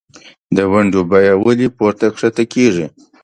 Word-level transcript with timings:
دونډیو 0.55 1.01
بیه 1.11 1.33
ولۍ 1.43 1.67
پورته 1.77 2.05
کښته 2.13 2.43
کیږي؟ 2.53 2.85